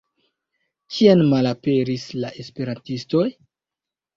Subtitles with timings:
[0.95, 3.29] Kien malaperis la esperantistoj?